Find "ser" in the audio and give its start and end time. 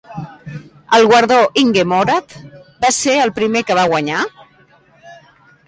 2.97-3.15